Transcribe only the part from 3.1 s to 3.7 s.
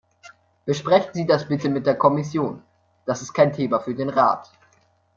ist kein